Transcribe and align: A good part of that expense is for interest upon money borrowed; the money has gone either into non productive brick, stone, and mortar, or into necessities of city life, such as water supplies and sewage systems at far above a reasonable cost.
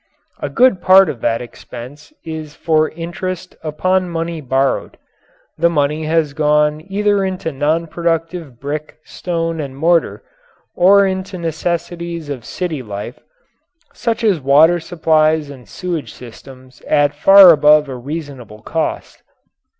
A 0.39 0.49
good 0.49 0.81
part 0.81 1.09
of 1.09 1.21
that 1.21 1.43
expense 1.43 2.11
is 2.23 2.55
for 2.55 2.89
interest 2.89 3.55
upon 3.61 4.09
money 4.09 4.41
borrowed; 4.41 4.97
the 5.59 5.69
money 5.69 6.05
has 6.05 6.33
gone 6.33 6.81
either 6.91 7.23
into 7.23 7.51
non 7.51 7.85
productive 7.85 8.59
brick, 8.59 8.97
stone, 9.03 9.59
and 9.59 9.77
mortar, 9.77 10.23
or 10.75 11.05
into 11.05 11.37
necessities 11.37 12.29
of 12.29 12.45
city 12.45 12.81
life, 12.81 13.19
such 13.93 14.23
as 14.23 14.41
water 14.41 14.79
supplies 14.79 15.51
and 15.51 15.69
sewage 15.69 16.11
systems 16.15 16.81
at 16.87 17.13
far 17.13 17.51
above 17.51 17.87
a 17.87 17.95
reasonable 17.95 18.63
cost. 18.63 19.21